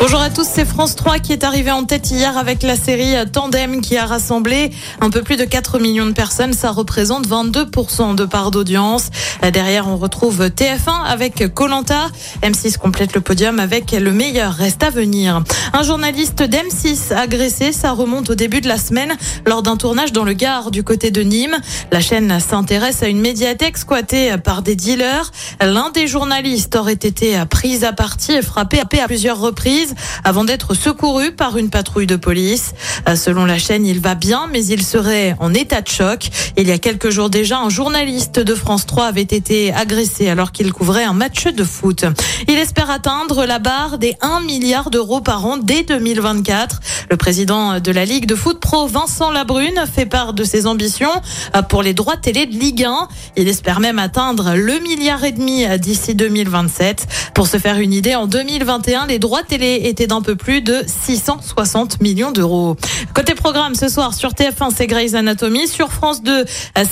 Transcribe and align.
Bonjour 0.00 0.20
à 0.20 0.30
tous, 0.30 0.46
c'est 0.48 0.64
France 0.64 0.94
3 0.94 1.18
qui 1.18 1.32
est 1.32 1.42
arrivé 1.42 1.72
en 1.72 1.82
tête 1.82 2.12
hier 2.12 2.38
avec 2.38 2.62
la 2.62 2.76
série 2.76 3.14
Tandem 3.32 3.80
qui 3.80 3.96
a 3.96 4.06
rassemblé 4.06 4.70
un 5.00 5.10
peu 5.10 5.22
plus 5.22 5.36
de 5.36 5.44
4 5.44 5.80
millions 5.80 6.06
de 6.06 6.12
personnes. 6.12 6.52
Ça 6.52 6.70
représente 6.70 7.26
22% 7.26 8.14
de 8.14 8.24
part 8.24 8.52
d'audience. 8.52 9.10
Derrière, 9.52 9.88
on 9.88 9.96
retrouve 9.96 10.46
TF1 10.46 11.04
avec 11.04 11.52
Colanta. 11.52 12.10
M6 12.42 12.78
complète 12.78 13.12
le 13.16 13.20
podium 13.20 13.58
avec 13.58 13.90
le 13.90 14.12
meilleur 14.12 14.52
reste 14.54 14.84
à 14.84 14.90
venir. 14.90 15.42
Un 15.72 15.82
journaliste 15.82 16.42
d'M6 16.42 17.12
agressé, 17.12 17.72
ça 17.72 17.90
remonte 17.90 18.30
au 18.30 18.36
début 18.36 18.60
de 18.60 18.68
la 18.68 18.78
semaine 18.78 19.16
lors 19.46 19.64
d'un 19.64 19.76
tournage 19.76 20.12
dans 20.12 20.24
le 20.24 20.32
Gard 20.32 20.70
du 20.70 20.84
côté 20.84 21.10
de 21.10 21.22
Nîmes. 21.22 21.58
La 21.90 22.00
chaîne 22.00 22.38
s'intéresse 22.38 23.02
à 23.02 23.08
une 23.08 23.20
médiathèque 23.20 23.76
squattée 23.76 24.36
par 24.44 24.62
des 24.62 24.76
dealers. 24.76 25.32
L'un 25.60 25.90
des 25.90 26.06
journalistes 26.06 26.76
aurait 26.76 26.92
été 26.92 27.36
pris 27.50 27.84
à 27.84 27.92
partie 27.92 28.34
et 28.34 28.42
frappé 28.42 28.78
à 28.80 29.08
plusieurs 29.08 29.40
reprises 29.40 29.87
avant 30.24 30.44
d'être 30.44 30.74
secouru 30.74 31.32
par 31.32 31.56
une 31.56 31.70
patrouille 31.70 32.06
de 32.06 32.16
police. 32.16 32.74
Euh, 33.08 33.16
selon 33.16 33.44
la 33.44 33.58
chaîne, 33.58 33.86
il 33.86 34.00
va 34.00 34.14
bien, 34.14 34.48
mais 34.52 34.64
il 34.64 34.84
serait 34.84 35.36
en 35.40 35.54
état 35.54 35.80
de 35.80 35.88
choc. 35.88 36.28
Il 36.56 36.66
y 36.68 36.72
a 36.72 36.78
quelques 36.78 37.10
jours 37.10 37.30
déjà, 37.30 37.58
un 37.58 37.68
journaliste 37.68 38.40
de 38.40 38.54
France 38.54 38.86
3 38.86 39.06
avait 39.06 39.22
été 39.22 39.72
agressé 39.72 40.28
alors 40.28 40.52
qu'il 40.52 40.72
couvrait 40.72 41.04
un 41.04 41.12
match 41.12 41.46
de 41.46 41.64
foot. 41.64 42.04
Il 42.48 42.58
espère 42.58 42.90
atteindre 42.90 43.44
la 43.44 43.58
barre 43.58 43.98
des 43.98 44.16
1 44.20 44.40
milliard 44.40 44.90
d'euros 44.90 45.20
par 45.20 45.44
an 45.46 45.56
dès 45.56 45.82
2024. 45.82 46.80
Le 47.10 47.16
président 47.16 47.80
de 47.80 47.90
la 47.92 48.04
Ligue 48.04 48.26
de 48.26 48.34
foot 48.34 48.60
pro, 48.60 48.86
Vincent 48.86 49.30
Labrune, 49.30 49.84
fait 49.92 50.06
part 50.06 50.32
de 50.32 50.44
ses 50.44 50.66
ambitions 50.66 51.10
euh, 51.56 51.62
pour 51.62 51.82
les 51.82 51.94
droits 51.94 52.16
télé 52.16 52.46
de 52.46 52.56
Ligue 52.56 52.84
1. 52.84 53.08
Il 53.36 53.48
espère 53.48 53.80
même 53.80 53.98
atteindre 53.98 54.54
le 54.54 54.78
milliard 54.80 55.24
et 55.24 55.32
demi 55.32 55.66
d'ici 55.78 56.14
2027. 56.14 57.06
Pour 57.34 57.46
se 57.46 57.58
faire 57.58 57.78
une 57.78 57.92
idée, 57.92 58.14
en 58.14 58.26
2021, 58.26 59.06
les 59.06 59.18
droits 59.18 59.42
télé 59.42 59.77
était 59.86 60.06
d'un 60.06 60.22
peu 60.22 60.36
plus 60.36 60.62
de 60.62 60.82
660 60.86 62.00
millions 62.00 62.30
d'euros. 62.30 62.76
Côté 63.14 63.34
programme, 63.34 63.74
ce 63.74 63.88
soir 63.88 64.14
sur 64.14 64.30
TF1, 64.30 64.72
c'est 64.74 64.86
Grey's 64.86 65.14
Anatomy. 65.14 65.68
Sur 65.68 65.92
France 65.92 66.22
2, 66.22 66.44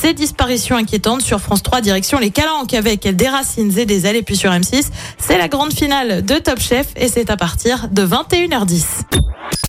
c'est 0.00 0.14
disparitions 0.14 0.76
inquiétantes. 0.76 1.22
Sur 1.22 1.40
France 1.40 1.62
3, 1.62 1.80
direction 1.80 2.18
les 2.18 2.30
Calanques 2.30 2.74
avec 2.74 3.06
des 3.08 3.28
racines 3.28 3.76
et 3.78 3.86
des 3.86 4.06
ailes. 4.06 4.16
Et 4.16 4.22
puis 4.22 4.36
sur 4.36 4.50
M6, 4.50 4.86
c'est 5.18 5.38
la 5.38 5.48
grande 5.48 5.72
finale 5.72 6.24
de 6.24 6.34
Top 6.36 6.60
Chef 6.60 6.88
et 6.96 7.08
c'est 7.08 7.30
à 7.30 7.36
partir 7.36 7.88
de 7.90 8.06
21h10. 8.06 8.82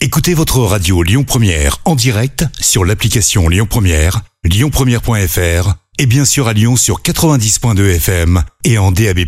Écoutez 0.00 0.34
votre 0.34 0.58
radio 0.60 1.02
Lyon 1.02 1.24
Première 1.24 1.78
en 1.84 1.94
direct 1.94 2.44
sur 2.60 2.84
l'application 2.84 3.48
Lyon 3.48 3.66
Première, 3.68 4.20
lyonpremière.fr 4.44 5.74
et 5.98 6.06
bien 6.06 6.24
sûr 6.24 6.48
à 6.48 6.52
Lyon 6.52 6.76
sur 6.76 7.00
90.2 7.00 7.96
FM 7.96 8.42
et 8.64 8.78
en 8.78 8.92
DAB+. 8.92 9.20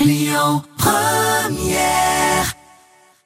Lyon 0.00 0.62
Première 0.78 2.23